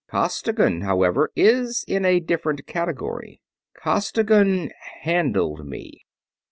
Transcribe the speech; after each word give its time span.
Costigan, 0.09 0.81
however, 0.81 1.29
is 1.35 1.85
in 1.87 2.05
a 2.05 2.19
different 2.19 2.65
category... 2.65 3.39
Costigan 3.77 4.71
handled 5.03 5.63
me...." 5.67 6.07